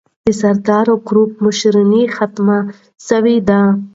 [0.25, 2.57] د سردارو ګروپ مشراني ختمه
[3.07, 3.61] سوې ده.